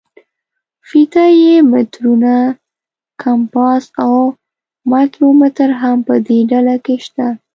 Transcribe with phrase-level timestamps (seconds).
[0.87, 2.35] فیته یي مترونه،
[3.21, 4.15] کمپاس او
[4.91, 7.27] مایکرومتر هم په دې ډله کې شته.